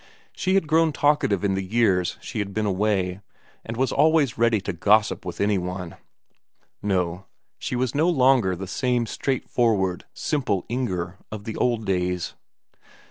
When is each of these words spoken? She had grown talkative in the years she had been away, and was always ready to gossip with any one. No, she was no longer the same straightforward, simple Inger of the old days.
She 0.33 0.55
had 0.55 0.65
grown 0.65 0.93
talkative 0.93 1.43
in 1.43 1.53
the 1.53 1.63
years 1.63 2.17
she 2.21 2.39
had 2.39 2.55
been 2.55 2.65
away, 2.65 3.21
and 3.63 3.77
was 3.77 3.91
always 3.91 4.35
ready 4.35 4.59
to 4.61 4.73
gossip 4.73 5.25
with 5.25 5.39
any 5.39 5.59
one. 5.59 5.95
No, 6.81 7.27
she 7.59 7.75
was 7.75 7.93
no 7.93 8.09
longer 8.09 8.55
the 8.55 8.65
same 8.65 9.05
straightforward, 9.05 10.05
simple 10.15 10.65
Inger 10.69 11.19
of 11.31 11.43
the 11.43 11.55
old 11.55 11.85
days. 11.85 12.33